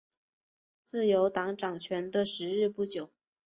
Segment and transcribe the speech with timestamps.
[0.83, 3.11] 自由党掌权的时日不久。